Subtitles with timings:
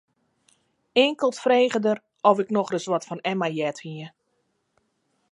[0.91, 4.07] Inkeld frege er oft ik noch ris wat fan Emma heard hie.